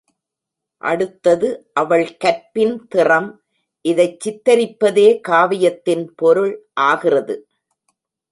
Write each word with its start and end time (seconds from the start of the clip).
அடுத்தது 0.81 1.49
அவள் 1.73 2.05
கற்பின் 2.17 2.87
திறம் 2.87 3.29
இதைச் 3.85 4.17
சித்திரிப்பதே 4.23 5.07
காவியத்தின் 5.29 6.03
பொருள் 6.15 6.53
ஆகிறது. 6.81 7.35